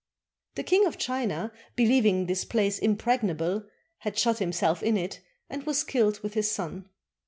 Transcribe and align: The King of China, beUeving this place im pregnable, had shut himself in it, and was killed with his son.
The 0.55 0.63
King 0.63 0.87
of 0.87 0.97
China, 0.97 1.51
beUeving 1.77 2.25
this 2.25 2.43
place 2.43 2.79
im 2.79 2.97
pregnable, 2.97 3.67
had 3.99 4.17
shut 4.17 4.39
himself 4.39 4.81
in 4.81 4.97
it, 4.97 5.21
and 5.47 5.61
was 5.67 5.83
killed 5.83 6.21
with 6.21 6.33
his 6.33 6.49
son. 6.49 6.89